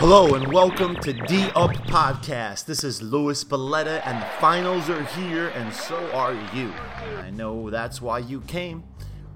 [0.00, 2.64] Hello and welcome to D Up Podcast.
[2.64, 6.72] This is Louis Belletta, and the finals are here, and so are you.
[7.18, 8.82] I know that's why you came.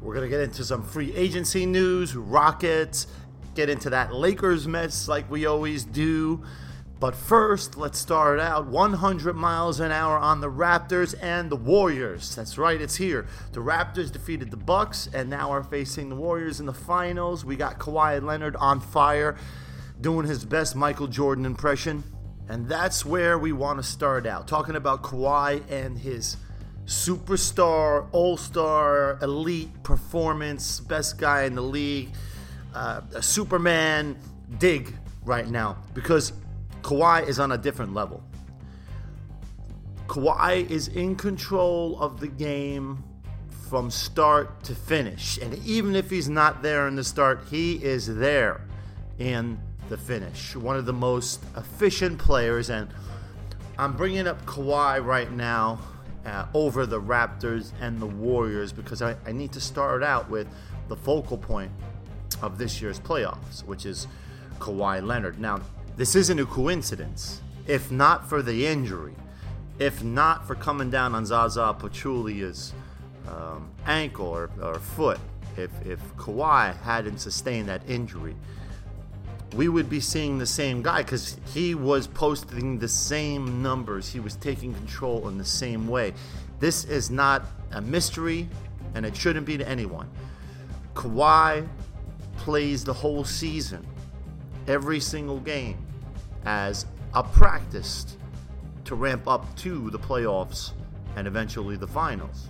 [0.01, 3.07] We're gonna get into some free agency news, Rockets,
[3.55, 6.43] get into that Lakers mess like we always do.
[6.99, 12.35] But first, let's start out 100 miles an hour on the Raptors and the Warriors.
[12.35, 13.27] That's right, it's here.
[13.53, 17.45] The Raptors defeated the Bucks and now are facing the Warriors in the finals.
[17.45, 19.37] We got Kawhi Leonard on fire
[20.05, 22.05] doing his best Michael Jordan impression.
[22.51, 26.37] And that's where we want to start out, talking about Kawhi and his
[26.85, 32.11] superstar, all star, elite performance, best guy in the league,
[32.75, 34.15] uh, a Superman
[34.59, 34.95] dig
[35.25, 36.35] right now because
[36.83, 38.23] Kawhi is on a different level.
[40.07, 43.03] Kawhi is in control of the game
[43.71, 45.39] from start to finish.
[45.39, 48.67] And even if he's not there in the start, he is there
[49.19, 50.57] in the finish.
[50.57, 52.71] One of the most efficient players.
[52.71, 52.89] And
[53.79, 55.79] I'm bringing up Kawhi right now
[56.25, 60.47] uh, over the Raptors and the Warriors because I, I need to start out with
[60.89, 61.71] the focal point
[62.43, 64.07] of this year's playoffs, which is
[64.59, 65.39] Kawhi Leonard.
[65.39, 65.61] Now,
[65.97, 67.41] this isn't a coincidence.
[67.67, 69.15] If not for the injury,
[69.79, 72.73] if not for coming down on Zaza Pachulia's
[73.29, 75.19] um, ankle or, or foot,
[75.57, 78.35] if, if Kawhi hadn't sustained that injury,
[79.55, 84.09] we would be seeing the same guy because he was posting the same numbers.
[84.09, 86.13] He was taking control in the same way.
[86.59, 88.49] This is not a mystery,
[88.95, 90.11] and it shouldn't be to anyone.
[90.95, 91.67] Kawhi
[92.37, 93.87] plays the whole season
[94.67, 95.79] every single game
[96.45, 98.17] as a practice
[98.85, 100.73] to ramp up to the playoffs
[101.17, 102.49] and eventually the finals.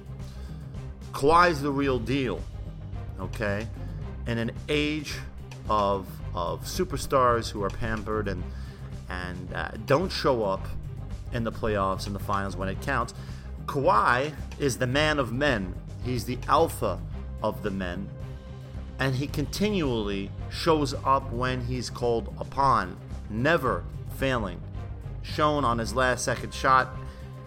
[1.12, 2.40] Kawhi's the real deal,
[3.20, 3.66] okay?
[4.26, 5.14] In an age
[5.68, 8.42] of of superstars who are pampered and
[9.08, 10.66] and uh, don't show up
[11.32, 13.12] in the playoffs and the finals when it counts,
[13.66, 15.74] Kawhi is the man of men.
[16.04, 16.98] He's the alpha
[17.42, 18.08] of the men
[18.98, 22.96] and he continually shows up when he's called upon,
[23.30, 23.84] never
[24.16, 24.60] failing.
[25.22, 26.88] Shown on his last second shot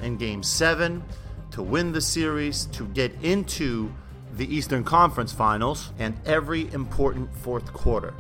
[0.02, 1.04] in game seven
[1.52, 3.92] to win the series, to get into
[4.34, 8.14] the Eastern Conference Finals, and every important fourth quarter.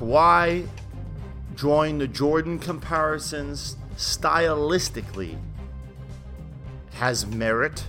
[0.00, 0.66] Kawhi
[1.54, 5.36] drawing the Jordan comparisons stylistically
[6.92, 7.84] has merit,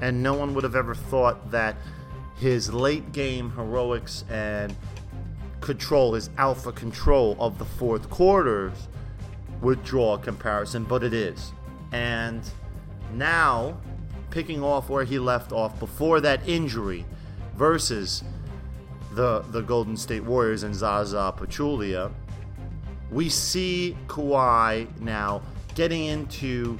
[0.00, 1.74] and no one would have ever thought that
[2.38, 4.76] his late game heroics and
[5.60, 8.88] control, his alpha control of the fourth quarters
[9.62, 11.52] would draw a comparison, but it is.
[11.90, 12.48] And
[13.14, 13.76] now,
[14.30, 17.04] picking off where he left off before that injury
[17.56, 18.22] versus
[19.12, 22.12] the, the Golden State Warriors and Zaza Pachulia,
[23.10, 25.42] we see Kawhi now
[25.74, 26.78] getting into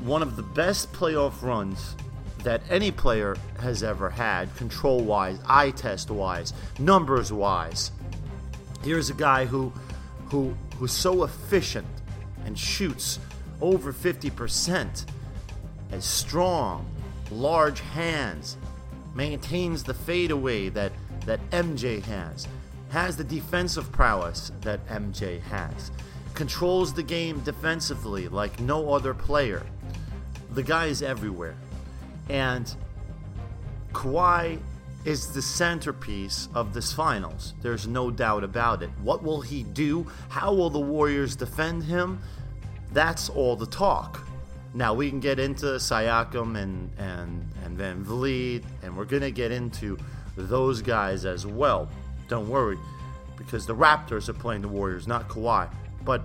[0.00, 1.96] one of the best playoff runs
[2.42, 7.90] that any player has ever had, control wise, eye test wise, numbers wise.
[8.82, 9.72] Here's a guy who,
[10.26, 11.86] who, who's so efficient
[12.44, 13.18] and shoots
[13.62, 15.06] over 50%,
[15.90, 16.86] as strong,
[17.30, 18.58] large hands,
[19.14, 20.92] maintains the fadeaway that,
[21.26, 22.46] that MJ has,
[22.90, 25.90] has the defensive prowess that MJ has,
[26.34, 29.64] controls the game defensively like no other player.
[30.52, 31.56] The guy is everywhere.
[32.28, 32.72] And
[33.92, 34.58] Kawhi
[35.04, 37.54] is the centerpiece of this finals.
[37.62, 38.90] There's no doubt about it.
[39.02, 40.06] What will he do?
[40.28, 42.20] How will the Warriors defend him?
[42.92, 44.26] That's all the talk.
[44.72, 49.98] Now we can get into Siakam and and and VanVleet, and we're gonna get into
[50.36, 51.88] those guys as well.
[52.28, 52.78] Don't worry,
[53.36, 55.68] because the Raptors are playing the Warriors, not Kawhi.
[56.04, 56.24] But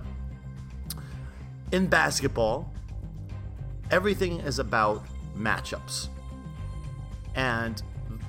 [1.72, 2.72] in basketball,
[3.90, 5.04] everything is about
[5.36, 6.08] matchups.
[7.34, 7.82] And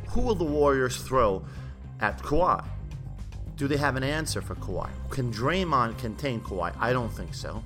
[0.09, 1.43] who will the Warriors throw
[1.99, 2.63] at Kawhi?
[3.55, 4.89] Do they have an answer for Kawhi?
[5.09, 6.75] Can Draymond contain Kawhi?
[6.79, 7.63] I don't think so.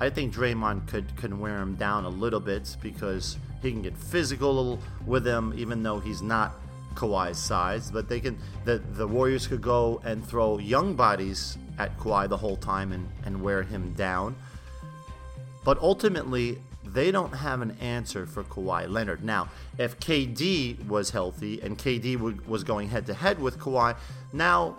[0.00, 3.96] I think Draymond could can wear him down a little bit because he can get
[3.96, 6.54] physical with him, even though he's not
[6.92, 7.90] Kawhi's size.
[7.90, 12.36] But they can the the Warriors could go and throw young bodies at Kawhi the
[12.36, 14.36] whole time and, and wear him down.
[15.64, 19.24] But ultimately, they don't have an answer for Kawhi Leonard.
[19.24, 19.48] Now,
[19.78, 23.96] if KD was healthy and KD w- was going head to head with Kawhi,
[24.32, 24.76] now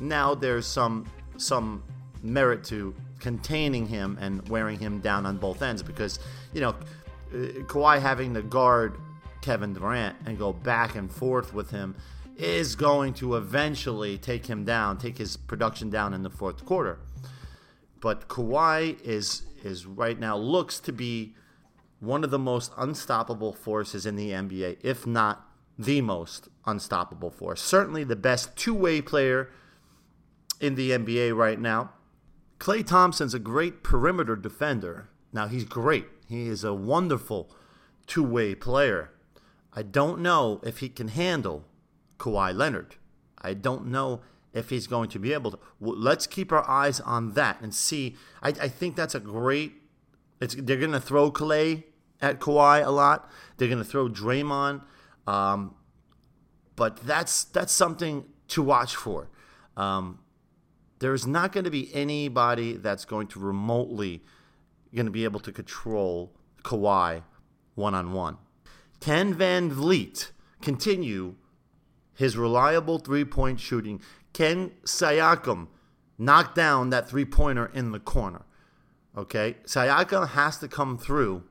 [0.00, 1.06] now there's some
[1.36, 1.82] some
[2.22, 6.18] merit to containing him and wearing him down on both ends because
[6.52, 7.36] you know uh,
[7.66, 8.96] Kawhi having to guard
[9.44, 11.94] Kevin Durant and go back and forth with him
[12.36, 16.98] is going to eventually take him down, take his production down in the fourth quarter.
[18.00, 21.34] But Kawhi is is right now looks to be
[22.00, 25.46] one of the most unstoppable forces in the NBA, if not
[25.78, 27.60] the most unstoppable force.
[27.62, 29.50] Certainly the best two-way player
[30.60, 31.92] in the NBA right now.
[32.58, 35.08] Klay Thompson's a great perimeter defender.
[35.32, 36.06] Now he's great.
[36.28, 37.50] He is a wonderful
[38.06, 39.10] two-way player.
[39.74, 41.64] I don't know if he can handle
[42.18, 42.96] Kawhi Leonard.
[43.40, 44.20] I don't know
[44.52, 45.58] if he's going to be able to.
[45.80, 48.16] Let's keep our eyes on that and see.
[48.42, 49.74] I, I think that's a great.
[50.40, 51.84] It's they're going to throw Klay
[52.22, 53.28] at Kawhi a lot.
[53.56, 54.82] They're going to throw Draymond,
[55.26, 55.74] um,
[56.76, 59.28] but that's that's something to watch for.
[59.76, 60.20] Um,
[61.00, 64.22] there's not going to be anybody that's going to remotely
[64.94, 66.32] going to be able to control
[66.62, 67.22] Kawhi
[67.74, 68.38] one on one.
[69.04, 70.30] Can VanVleet
[70.62, 71.34] continue
[72.14, 74.00] his reliable three point shooting?
[74.32, 75.66] Can Siakam
[76.16, 78.46] knock down that three pointer in the corner?
[79.14, 81.42] Okay, Siakam has to come through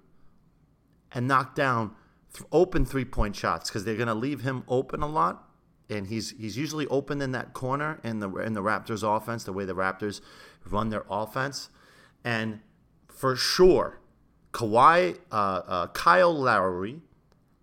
[1.12, 1.92] and knock down
[2.34, 5.48] th- open three point shots because they're going to leave him open a lot,
[5.92, 9.54] and he's he's usually open in that corner in the in the Raptors offense, the
[9.54, 10.22] way the Raptors
[10.66, 11.70] run their offense,
[12.24, 12.62] and
[13.10, 14.00] for sure,
[14.54, 17.04] Kawhi, uh, uh, Kyle Lowry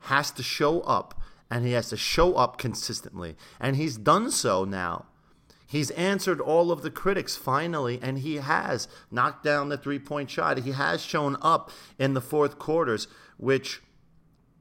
[0.01, 1.21] has to show up,
[1.51, 5.07] and he has to show up consistently, and he's done so now
[5.71, 10.29] He's answered all of the critics finally, and he has knocked down the three point
[10.29, 10.59] shot.
[10.59, 13.07] He has shown up in the fourth quarters,
[13.37, 13.81] which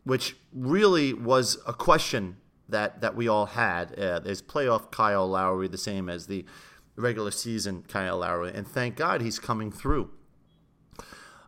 [0.04, 2.38] which really was a question
[2.68, 3.98] that, that we all had.
[3.98, 6.46] Uh, is playoff Kyle Lowry the same as the
[6.96, 8.52] regular season Kyle Lowry?
[8.54, 10.12] And thank God he's coming through.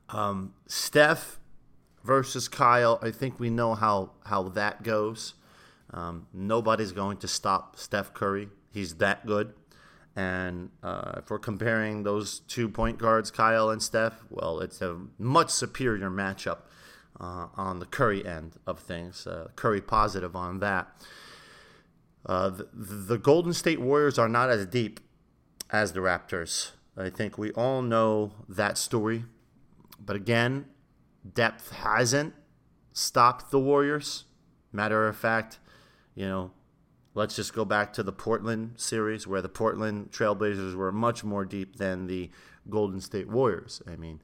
[0.09, 1.39] Um, Steph
[2.03, 5.33] versus Kyle, I think we know how, how that goes.
[5.93, 8.49] Um, nobody's going to stop Steph Curry.
[8.71, 9.53] He's that good.
[10.15, 14.99] And uh, if we're comparing those two point guards, Kyle and Steph, well, it's a
[15.17, 16.59] much superior matchup
[17.19, 19.25] uh, on the Curry end of things.
[19.25, 20.87] Uh, Curry positive on that.
[22.25, 24.99] Uh, the, the Golden State Warriors are not as deep
[25.69, 26.71] as the Raptors.
[26.97, 29.23] I think we all know that story.
[29.99, 30.65] But again,
[31.33, 32.33] depth hasn't
[32.93, 34.25] stopped the Warriors.
[34.71, 35.59] Matter of fact,
[36.15, 36.51] you know,
[37.13, 41.45] let's just go back to the Portland series where the Portland Trailblazers were much more
[41.45, 42.29] deep than the
[42.69, 43.81] Golden State Warriors.
[43.87, 44.21] I mean,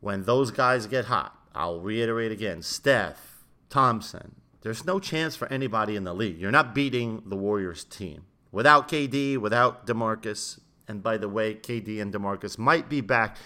[0.00, 5.96] when those guys get hot, I'll reiterate again Steph, Thompson, there's no chance for anybody
[5.96, 6.38] in the league.
[6.38, 8.24] You're not beating the Warriors team.
[8.50, 10.58] Without KD, without DeMarcus,
[10.88, 13.36] and by the way, KD and DeMarcus might be back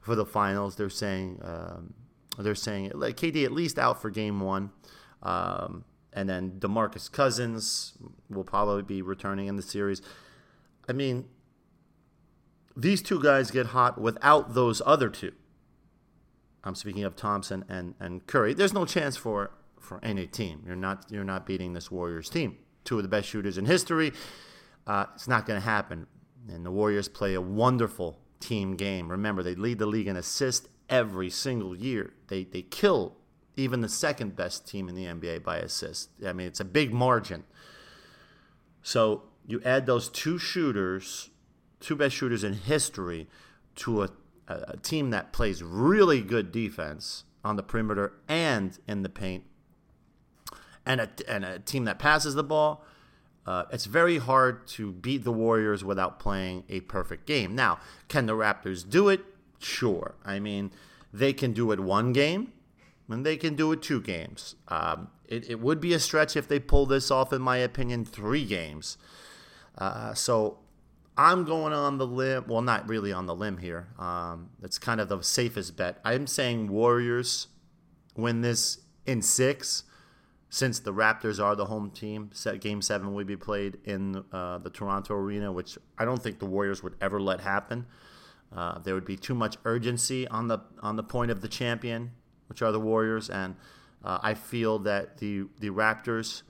[0.00, 0.76] for the finals.
[0.76, 1.94] They're saying um,
[2.38, 4.70] they're saying like KD at least out for game one.
[5.22, 7.94] Um, and then DeMarcus Cousins
[8.28, 10.02] will probably be returning in the series.
[10.88, 11.28] I mean,
[12.76, 15.32] these two guys get hot without those other two.
[16.64, 18.54] I'm speaking of Thompson and, and Curry.
[18.54, 20.62] There's no chance for for any team.
[20.66, 22.58] You're not you're not beating this Warriors team.
[22.84, 24.12] Two of the best shooters in history.
[24.86, 26.06] Uh, it's not going to happen.
[26.48, 29.10] And the Warriors play a wonderful team game.
[29.10, 32.12] Remember, they lead the league in assists every single year.
[32.28, 33.16] They they kill
[33.56, 36.08] even the second best team in the NBA by assists.
[36.26, 37.44] I mean, it's a big margin.
[38.82, 41.30] So you add those two shooters,
[41.80, 43.28] two best shooters in history,
[43.76, 44.10] to a,
[44.48, 49.44] a team that plays really good defense on the perimeter and in the paint,
[50.84, 52.84] and a, and a team that passes the ball.
[53.46, 57.54] Uh, it's very hard to beat the Warriors without playing a perfect game.
[57.54, 57.78] Now,
[58.08, 59.24] can the Raptors do it?
[59.60, 60.16] Sure.
[60.24, 60.72] I mean,
[61.12, 62.52] they can do it one game
[63.08, 64.56] and they can do it two games.
[64.68, 68.04] Um, it, it would be a stretch if they pull this off, in my opinion,
[68.04, 68.98] three games.
[69.76, 70.58] Uh, so
[71.16, 72.44] I'm going on the limb.
[72.48, 73.88] Well, not really on the limb here.
[73.98, 76.00] Um, it's kind of the safest bet.
[76.04, 77.48] I'm saying Warriors
[78.16, 79.84] win this in six,
[80.48, 82.30] since the Raptors are the home team.
[82.32, 86.38] Set game seven will be played in uh, the Toronto arena, which I don't think
[86.38, 87.86] the Warriors would ever let happen.
[88.54, 92.10] Uh, there would be too much urgency on the on the point of the champion
[92.50, 93.54] which are the Warriors, and
[94.04, 96.42] uh, I feel that the the Raptors,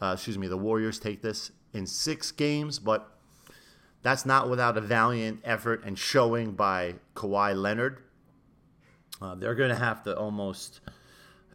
[0.00, 3.18] uh, excuse me, the Warriors take this in six games, but
[4.02, 7.98] that's not without a valiant effort and showing by Kawhi Leonard.
[9.20, 10.80] Uh, they're going to have to almost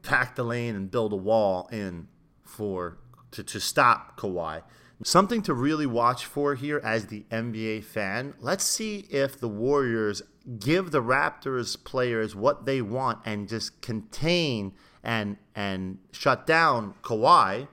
[0.03, 2.07] pack the lane and build a wall in
[2.43, 2.99] for
[3.31, 4.61] to, to stop Kawhi.
[5.01, 8.33] Something to really watch for here as the NBA fan.
[8.39, 10.21] Let's see if the Warriors
[10.59, 17.67] give the Raptors players what they want and just contain and and shut down Kawhi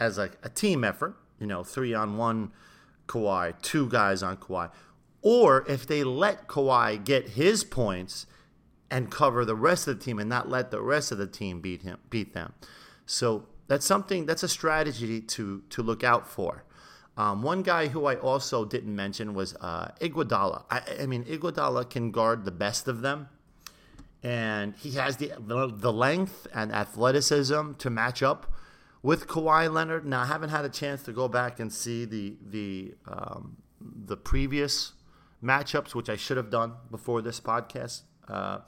[0.00, 2.50] as a team effort, you know, three on one
[3.06, 4.70] Kawhi, two guys on Kawhi,
[5.22, 8.26] or if they let Kawhi get his points
[8.90, 11.60] and cover the rest of the team and not let the rest of the team
[11.60, 12.54] beat him beat them.
[13.06, 16.64] So that's something that's a strategy to to look out for.
[17.16, 20.64] Um, one guy who I also didn't mention was uh, Iguodala.
[20.68, 23.28] I, I, mean, Iguodala can guard the best of them,
[24.24, 28.52] and he has the the length and athleticism to match up
[29.02, 30.04] with Kawhi Leonard.
[30.04, 34.16] Now, I haven't had a chance to go back and see the the um, the
[34.16, 34.94] previous
[35.40, 38.02] matchups, which I should have done before this podcast.
[38.26, 38.58] Uh,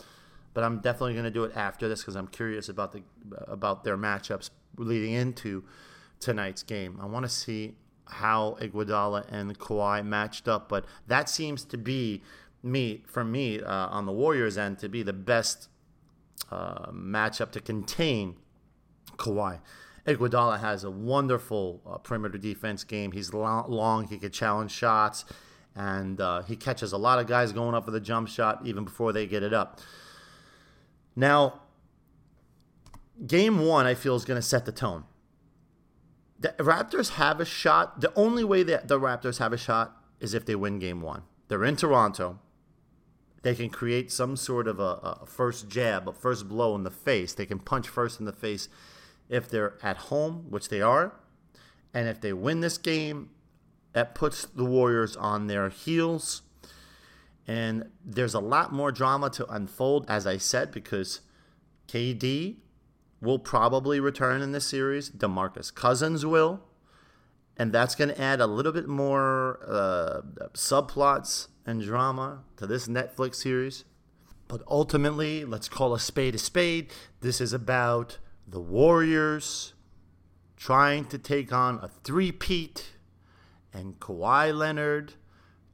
[0.55, 3.03] but I'm definitely going to do it after this because I'm curious about the
[3.47, 5.65] about their matchups leading into
[6.21, 6.99] tonight's game.
[7.01, 7.75] I want to see
[8.07, 12.23] how Iguodala and Kawhi matched up, but that seems to be
[12.63, 15.69] me for me uh, on the Warriors end to be the best
[16.51, 18.37] uh, matchup to contain
[19.17, 19.61] Kawhi.
[20.07, 23.13] Iguodala has a wonderful uh, perimeter defense game.
[23.13, 25.25] He's long, he can challenge shots,
[25.77, 28.85] and uh, he catches a lot of guys going up for the jump shot even
[28.85, 29.81] before they get it up.
[31.15, 31.61] Now,
[33.27, 35.05] game one, I feel, is going to set the tone.
[36.39, 38.01] The Raptors have a shot.
[38.01, 41.23] The only way that the Raptors have a shot is if they win game one.
[41.49, 42.39] They're in Toronto.
[43.43, 46.91] They can create some sort of a, a first jab, a first blow in the
[46.91, 47.35] face.
[47.35, 48.69] They can punch first in the face
[49.29, 51.13] if they're at home, which they are.
[51.93, 53.31] And if they win this game,
[53.93, 56.43] that puts the Warriors on their heels.
[57.47, 61.21] And there's a lot more drama to unfold, as I said, because
[61.89, 62.57] KD
[63.21, 65.11] will probably return in this series.
[65.11, 66.61] DeMarcus Cousins will.
[67.57, 70.23] And that's going to add a little bit more uh,
[70.55, 73.85] subplots and drama to this Netflix series.
[74.49, 76.93] But ultimately, let's call a spade a spade.
[77.21, 79.75] This is about the Warriors
[80.57, 82.93] trying to take on a three-peat
[83.73, 85.15] and Kawhi Leonard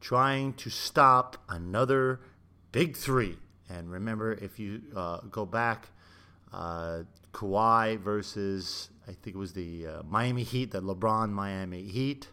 [0.00, 2.20] trying to stop another
[2.72, 3.36] big three.
[3.68, 5.88] And remember, if you uh, go back,
[6.52, 7.02] uh,
[7.32, 12.28] Kawhi versus I think it was the uh, Miami Heat, the LeBron Miami Heat.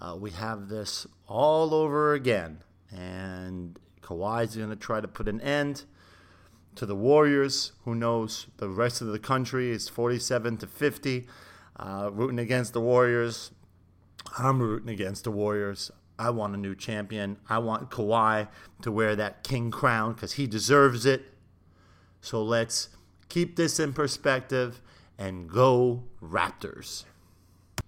[0.00, 2.62] Uh, we have this all over again,
[2.94, 5.84] and Kawhi's going to try to put an end
[6.76, 7.72] to the Warriors.
[7.84, 8.46] Who knows?
[8.58, 11.26] The rest of the country is 47 to 50,
[11.76, 13.50] uh, rooting against the Warriors.
[14.38, 15.90] I'm rooting against the Warriors.
[16.18, 17.38] I want a new champion.
[17.48, 18.48] I want Kawhi
[18.82, 21.22] to wear that king crown because he deserves it.
[22.20, 22.88] So let's
[23.28, 24.80] keep this in perspective
[25.16, 27.04] and go Raptors.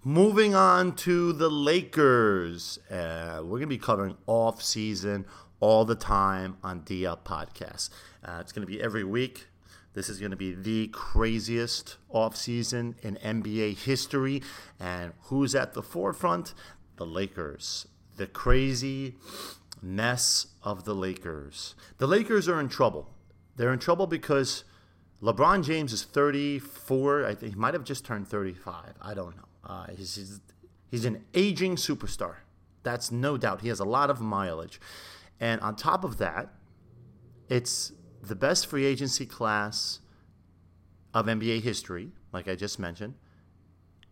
[0.03, 2.79] Moving on to the Lakers.
[2.89, 5.25] Uh, we're going to be covering off season
[5.59, 7.89] all the time on D Up Podcast.
[8.23, 9.47] Uh, it's going to be every week.
[9.93, 14.41] This is going to be the craziest offseason in NBA history.
[14.79, 16.53] And who's at the forefront?
[16.95, 17.87] The Lakers
[18.21, 19.15] the crazy
[19.81, 21.73] mess of the Lakers.
[21.97, 23.09] The Lakers are in trouble.
[23.55, 24.63] They're in trouble because
[25.23, 27.25] LeBron James is 34.
[27.25, 28.93] I think he might have just turned 35.
[29.01, 29.43] I don't know.
[29.63, 30.39] Uh, he's, he's,
[30.91, 32.35] he's an aging superstar.
[32.83, 33.61] That's no doubt.
[33.61, 34.79] He has a lot of mileage.
[35.39, 36.53] And on top of that,
[37.49, 39.99] it's the best free agency class
[41.11, 43.15] of NBA history, like I just mentioned.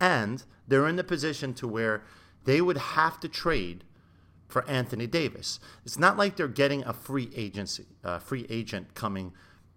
[0.00, 2.02] And they're in the position to where
[2.44, 3.84] they would have to trade
[4.50, 5.60] for Anthony Davis.
[5.84, 7.86] It's not like they're getting a free agency,
[8.20, 9.32] free agent coming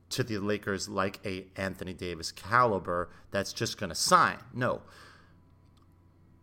[0.10, 4.38] to the Lakers like a Anthony Davis caliber that's just going to sign.
[4.54, 4.82] No.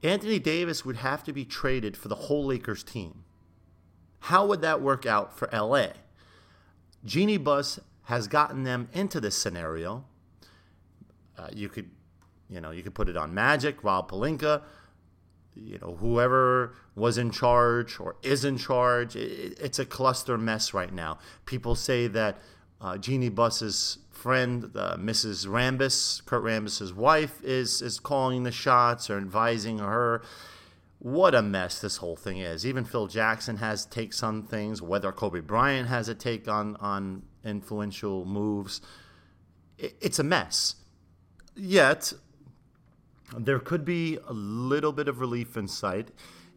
[0.03, 3.25] Anthony Davis would have to be traded for the whole Lakers team.
[4.21, 5.89] How would that work out for LA?
[7.05, 10.05] Jeanie Buss has gotten them into this scenario.
[11.39, 11.91] Uh, you could,
[12.49, 14.63] you know, you could put it on Magic, Rob Pelinka,
[15.65, 20.73] you know whoever was in charge or is in charge it, it's a cluster mess
[20.75, 21.19] right now.
[21.47, 22.39] People say that
[22.81, 29.11] uh, jeanie buss's friend uh, mrs rambis kurt rambis's wife is is calling the shots
[29.11, 30.23] or advising her.
[30.99, 32.67] What a mess this whole thing is.
[32.67, 37.23] Even phil jackson has takes on things whether kobe bryant has a take on on
[37.45, 38.81] influential moves.
[39.79, 40.77] It, it's a mess.
[41.55, 42.13] Yet
[43.37, 46.11] there could be a little bit of relief in sight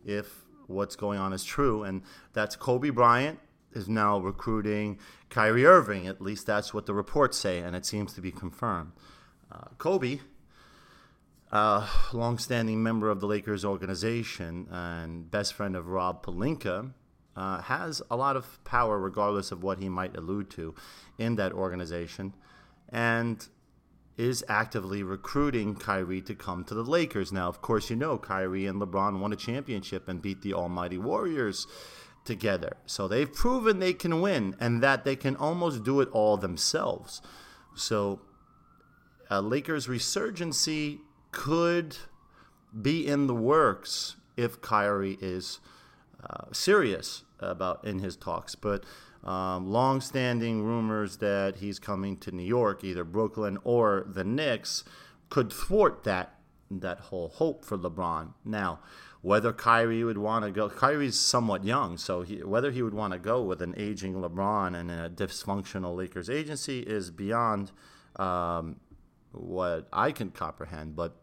[0.06, 2.02] if what's going on is true, and
[2.34, 3.40] that's Kobe Bryant
[3.74, 5.00] is now recruiting
[5.30, 6.08] Kyrie Irving.
[6.08, 8.92] At least that's what the reports say, and it seems to be confirmed.
[9.52, 10.20] Uh, Kobe,
[11.52, 16.92] a longstanding member of the Lakers organization and best friend of Rob Pelinka,
[17.36, 20.76] uh, has a lot of power, regardless of what he might allude to
[21.18, 22.34] in that organization.
[22.90, 23.48] And
[24.18, 27.32] is actively recruiting Kyrie to come to the Lakers.
[27.32, 30.98] Now, of course, you know Kyrie and LeBron won a championship and beat the Almighty
[30.98, 31.66] Warriors
[32.24, 32.78] together.
[32.86, 37.22] So they've proven they can win and that they can almost do it all themselves.
[37.76, 38.22] So
[39.30, 41.00] a Lakers resurgency
[41.32, 41.98] could
[42.80, 45.60] be in the works if Kyrie is
[46.24, 48.56] uh, serious about in his talks.
[48.56, 48.84] But
[49.24, 54.84] um, long-standing rumors that he's coming to New York, either Brooklyn or the Knicks,
[55.30, 56.40] could thwart that
[56.72, 58.34] that whole hope for LeBron.
[58.44, 58.80] Now,
[59.22, 63.14] whether Kyrie would want to go, Kyrie's somewhat young, so he, whether he would want
[63.14, 67.72] to go with an aging LeBron and a dysfunctional Lakers agency is beyond
[68.18, 68.78] um,
[69.32, 70.96] what I can comprehend.
[70.96, 71.16] But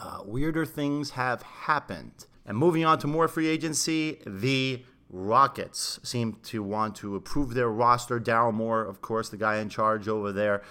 [0.00, 2.26] uh, weirder things have happened.
[2.46, 7.68] And moving on to more free agency, the Rockets seem to want to improve their
[7.68, 8.20] roster.
[8.20, 10.62] Daryl Morey, of course, the guy in charge over there,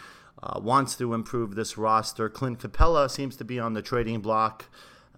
[0.44, 2.30] uh, wants to improve this roster.
[2.30, 4.66] Clint Capela seems to be on the trading block.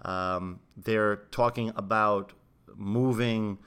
[0.03, 2.31] Um, they're talking about
[2.75, 3.57] moving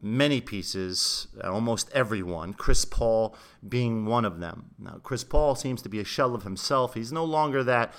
[0.00, 3.34] many pieces, almost everyone, Chris Paul
[3.66, 4.70] being one of them.
[4.78, 6.94] Now, Chris Paul seems to be a shell of himself.
[6.94, 7.94] He's no longer that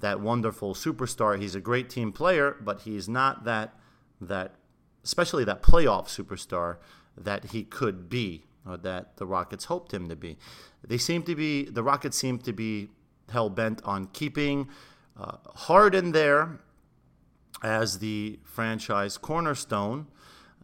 [0.00, 1.40] that wonderful superstar.
[1.40, 3.74] He's a great team player, but he's not that
[4.20, 4.54] that
[5.08, 6.76] especially that playoff superstar
[7.16, 10.36] that he could be or that the Rockets hoped him to be.
[10.86, 12.90] They seem to be the Rockets seem to be
[13.30, 14.68] hell bent on keeping
[15.18, 16.60] uh, Harden there
[17.62, 20.08] as the franchise cornerstone,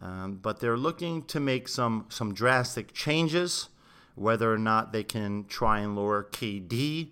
[0.02, 3.70] um, but they're looking to make some some drastic changes.
[4.14, 7.08] Whether or not they can try and lure KD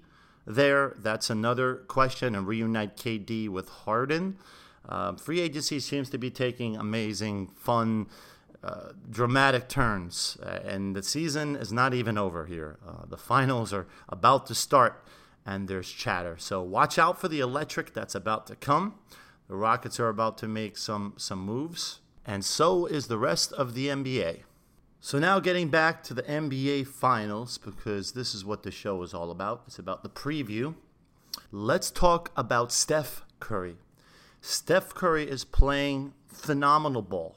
[0.46, 4.36] there, that's another question, and reunite KD with Harden.
[4.88, 8.06] Uh, free agency seems to be taking amazing, fun,
[8.62, 12.78] uh, dramatic turns, uh, and the season is not even over here.
[12.86, 15.04] Uh, the finals are about to start,
[15.44, 16.36] and there's chatter.
[16.38, 18.94] So watch out for the electric that's about to come.
[19.48, 23.74] The Rockets are about to make some some moves, and so is the rest of
[23.74, 24.42] the NBA.
[25.00, 29.12] So now getting back to the NBA Finals because this is what the show is
[29.12, 29.64] all about.
[29.66, 30.76] It's about the preview.
[31.50, 33.78] Let's talk about Steph Curry.
[34.44, 37.36] Steph Curry is playing phenomenal ball.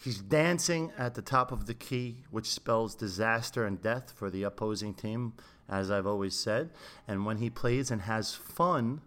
[0.00, 4.44] He's dancing at the top of the key, which spells disaster and death for the
[4.44, 5.32] opposing team,
[5.68, 6.70] as I've always said.
[7.08, 9.00] And when he plays and has fun,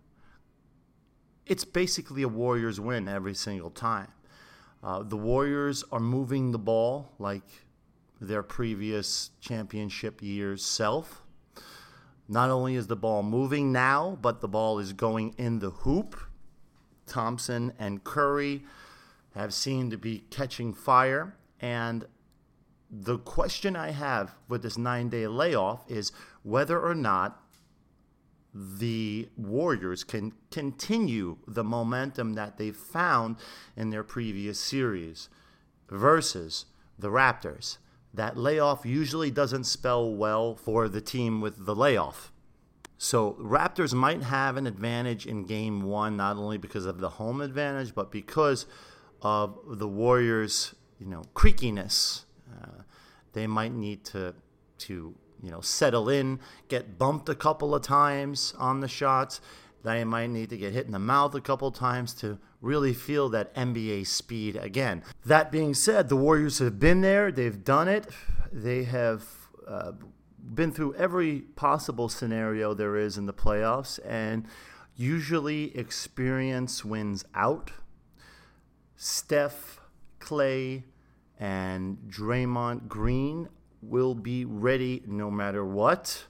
[1.45, 4.11] it's basically a Warriors win every single time.
[4.83, 7.47] Uh, the Warriors are moving the ball like
[8.19, 11.23] their previous championship year's self.
[12.27, 16.19] Not only is the ball moving now, but the ball is going in the hoop
[17.09, 18.63] Thompson and Curry
[19.35, 21.35] have seemed to be catching fire.
[21.59, 22.05] And
[22.89, 26.11] the question I have with this nine day layoff is
[26.43, 27.43] whether or not
[28.53, 33.37] the Warriors can continue the momentum that they found
[33.75, 35.29] in their previous series
[35.87, 36.65] versus
[36.97, 37.77] the Raptors.
[38.13, 42.31] That layoff usually doesn't spell well for the team with the layoff.
[43.01, 47.39] So Raptors might have an advantage in game one, not only because of the home
[47.39, 48.65] advantage, but because
[49.21, 52.25] of the Warriors, you know, creakiness.
[52.51, 52.81] Uh,
[53.31, 54.35] they might need to
[54.79, 59.39] to you know settle in, get bumped a couple of times on the shots.
[59.81, 62.93] They might need to get hit in the mouth a couple of times to really
[62.93, 65.03] feel that NBA speed again.
[65.25, 67.31] That being said, the Warriors have been there.
[67.31, 68.07] They've done it.
[68.51, 69.23] They have.
[69.65, 69.93] Uh,
[70.53, 74.45] been through every possible scenario there is in the playoffs, and
[74.95, 77.71] usually experience wins out.
[78.95, 79.79] Steph,
[80.19, 80.83] Klay,
[81.39, 83.47] and Draymond Green
[83.81, 86.25] will be ready no matter what.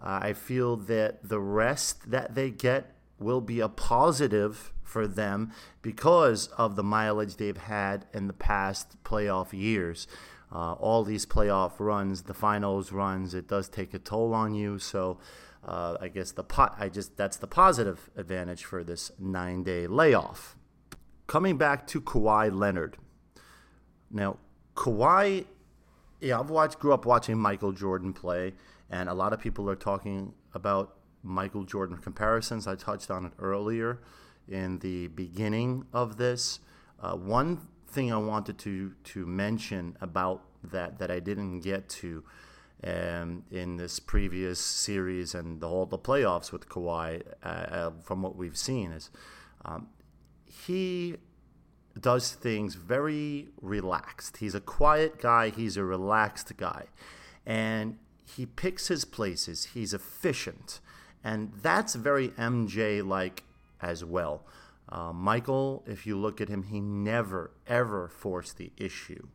[0.00, 5.50] Uh, I feel that the rest that they get will be a positive for them
[5.82, 10.06] because of the mileage they've had in the past playoff years
[10.54, 14.78] uh, all these playoff runs, the finals runs, it does take a toll on you.
[14.78, 15.18] So
[15.66, 19.86] uh, I guess the pot, I just that's the positive advantage for this nine day
[19.86, 20.56] layoff.
[21.26, 22.98] Coming back to Kawhi Leonard.
[24.10, 24.36] Now,
[24.76, 25.46] Kawhi,
[26.20, 28.52] yeah, I've watched, grew up watching Michael Jordan play,
[28.90, 32.66] and a lot of people are talking about Michael Jordan comparisons.
[32.66, 34.00] I touched on it earlier
[34.46, 36.60] in the beginning of this.
[37.00, 42.24] Uh, one thing I wanted to to mention about that that I didn't get to
[42.82, 48.22] um, in this previous series and the whole the playoffs with Kawhi, uh, uh, from
[48.22, 49.10] what we've seen, is
[49.64, 49.88] um,
[50.44, 51.16] he
[51.98, 54.38] does things very relaxed.
[54.38, 55.50] He's a quiet guy.
[55.50, 56.86] He's a relaxed guy,
[57.46, 59.68] and he picks his places.
[59.74, 60.80] He's efficient,
[61.22, 63.44] And that's very MJ like
[63.80, 64.44] as well.
[64.94, 69.26] Uh, Michael, if you look at him, he never, ever forced the issue.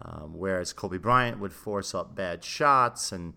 [0.00, 3.34] Um, whereas Kobe Bryant would force up bad shots and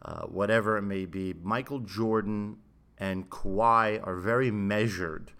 [0.00, 1.34] uh, whatever it may be.
[1.42, 2.56] Michael Jordan
[2.96, 5.32] and Kawhi are very measured.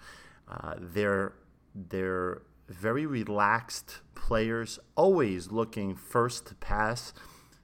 [0.47, 1.33] Uh, they're
[1.75, 7.15] they're very relaxed players, always looking first to pass,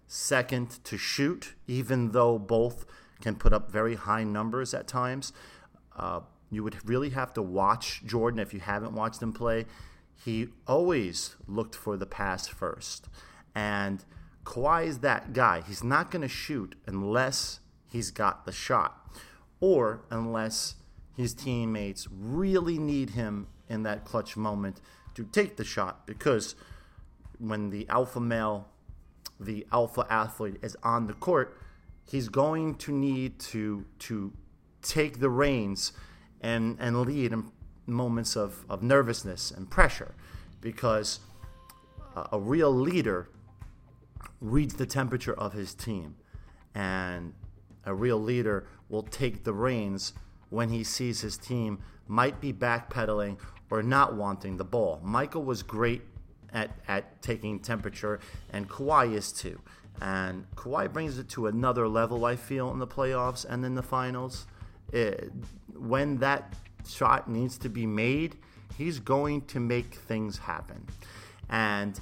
[0.07, 2.87] second to shoot, even though both
[3.21, 5.33] can put up very high numbers at times.
[5.97, 6.21] Uh,
[6.55, 9.67] you would really have to watch Jordan if you haven't watched him play.
[10.25, 13.09] He always looked for the pass first.
[13.55, 14.05] And
[14.45, 15.63] Kawhi is that guy.
[15.67, 19.17] He's not going to shoot unless he's got the shot
[19.61, 20.77] or unless
[21.17, 24.81] his teammates really need him in that clutch moment
[25.15, 26.55] to take the shot because
[27.39, 28.69] when the alpha male,
[29.39, 31.57] the alpha athlete is on the court,
[32.11, 34.33] he's going to need to to
[34.83, 35.93] take the reins
[36.45, 37.51] and and lead in
[37.87, 40.15] moments of, of nervousness and pressure
[40.61, 41.21] because
[42.33, 43.29] a real leader
[44.41, 46.15] reads the temperature of his team
[46.75, 47.35] and
[47.85, 50.13] a real leader will take the reins
[50.51, 53.39] when he sees his team might be backpedaling
[53.71, 55.01] or not wanting the ball.
[55.03, 56.03] Michael was great
[56.53, 59.61] at, at taking temperature, and Kawhi is too.
[60.01, 63.83] And Kawhi brings it to another level, I feel, in the playoffs and in the
[63.83, 64.47] finals.
[64.93, 65.33] It,
[65.77, 66.55] when that
[66.87, 68.37] shot needs to be made,
[68.77, 70.87] he's going to make things happen.
[71.49, 71.99] And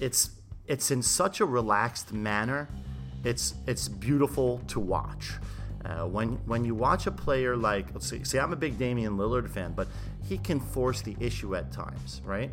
[0.00, 0.30] it's
[0.66, 2.68] it's in such a relaxed manner.
[3.22, 5.32] It's it's beautiful to watch.
[5.84, 9.16] Uh, when when you watch a player like let's see, see, I'm a big Damian
[9.16, 9.88] Lillard fan, but
[10.26, 12.50] he can force the issue at times, right?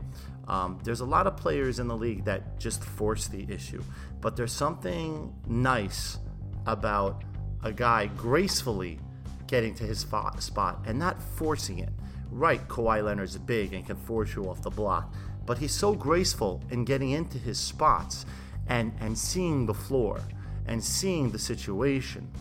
[0.47, 3.81] Um, there's a lot of players in the league that just force the issue,
[4.19, 6.17] but there's something nice
[6.65, 7.23] about
[7.63, 8.99] a guy gracefully
[9.51, 11.89] getting to his spot and not forcing it.
[12.31, 15.13] Right, Kawhi Leonard's big and can force you off the block,
[15.45, 18.25] but he's so graceful in getting into his spots
[18.67, 20.21] and, and seeing the floor
[20.67, 22.31] and seeing the situation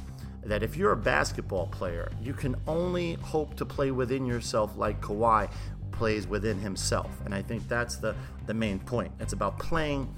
[0.44, 5.00] that if you're a basketball player, you can only hope to play within yourself like
[5.00, 5.50] Kawhi
[5.90, 7.10] plays within himself.
[7.24, 8.14] And I think that's the,
[8.46, 9.12] the main point.
[9.18, 10.14] It's about playing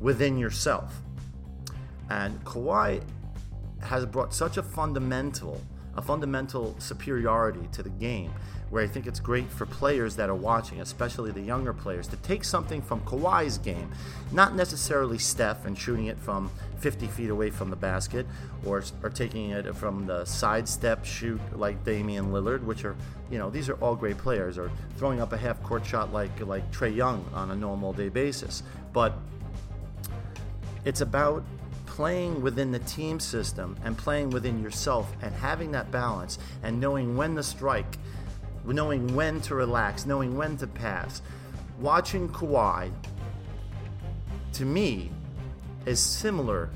[0.00, 1.00] within yourself.
[2.10, 3.02] And Kawhi
[3.80, 5.60] has brought such a fundamental,
[5.96, 8.32] a fundamental superiority to the game
[8.70, 12.16] where I think it's great for players that are watching, especially the younger players, to
[12.16, 13.92] take something from Kawhi's game,
[14.32, 18.26] not necessarily Steph and shooting it from 50 feet away from the basket,
[18.64, 22.96] or, or taking it from the sidestep shoot like Damian Lillard, which are,
[23.30, 26.40] you know, these are all great players, or throwing up a half court shot like
[26.40, 28.62] like Trae Young on a normal day basis.
[28.92, 29.14] But
[30.84, 31.44] it's about
[31.94, 37.16] playing within the team system and playing within yourself and having that balance and knowing
[37.16, 37.96] when to strike
[38.72, 41.20] knowing when to relax, knowing when to pass.
[41.80, 42.90] Watching Kawhi,
[44.54, 45.10] to me,
[45.86, 46.70] is similar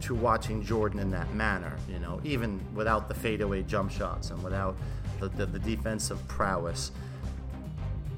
[0.00, 4.42] to watching Jordan in that manner, you know, even without the fadeaway jump shots and
[4.42, 4.76] without
[5.20, 6.92] the, the, the defensive prowess.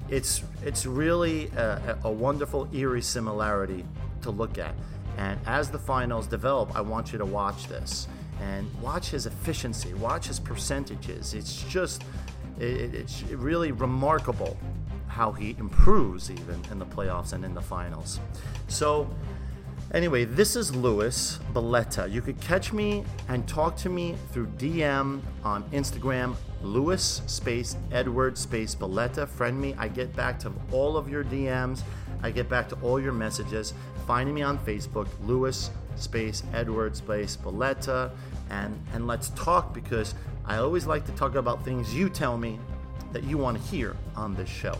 [0.08, 3.84] It's, it's really a, a wonderful, eerie similarity
[4.22, 4.74] to look at.
[5.16, 8.08] And as the finals develop, I want you to watch this
[8.40, 11.34] and watch his efficiency, watch his percentages.
[11.34, 12.04] It's just
[12.58, 14.56] it, it's really remarkable
[15.08, 18.20] how he improves even in the playoffs and in the finals.
[18.68, 19.08] So,
[19.94, 22.10] anyway, this is Lewis Belletta.
[22.12, 28.36] You could catch me and talk to me through DM on Instagram, Lewis space Edward
[28.36, 29.26] space Belletta.
[29.26, 29.74] Friend me.
[29.78, 31.82] I get back to all of your DMs.
[32.22, 33.72] I get back to all your messages.
[34.06, 38.10] Find me on Facebook, Lewis space Edward space Belletta,
[38.50, 40.14] and and let's talk because
[40.44, 42.58] I always like to talk about things you tell me
[43.12, 44.76] that you want to hear on this show.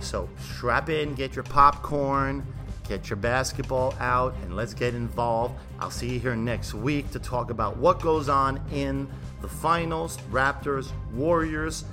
[0.00, 2.44] So strap in, get your popcorn,
[2.88, 5.54] get your basketball out, and let's get involved.
[5.78, 9.08] I'll see you here next week to talk about what goes on in
[9.40, 11.84] the finals Raptors, Warriors,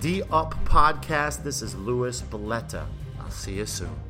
[0.00, 1.44] D Up podcast.
[1.44, 2.86] This is Louis Belletta.
[3.20, 4.09] I'll see you soon.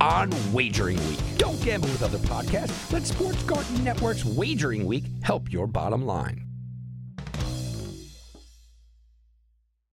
[0.00, 1.18] on Wagering Week.
[1.38, 2.92] Don't gamble with other podcasts.
[2.92, 6.45] Let Sports Garden Network's Wagering Week help your bottom line.